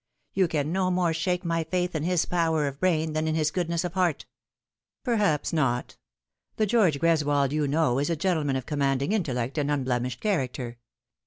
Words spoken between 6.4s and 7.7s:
The George Greswold you